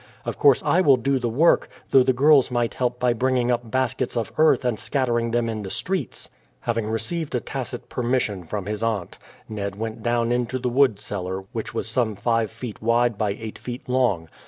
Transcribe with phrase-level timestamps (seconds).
[0.25, 3.69] Of course I will do the work, though the girls might help by bringing up
[3.69, 6.27] baskets of earth and scattering them in the streets."
[6.61, 11.41] Having received a tacit permission from his aunt, Ned went down into the wood cellar,
[11.51, 14.27] which was some five feet wide by eight feet long.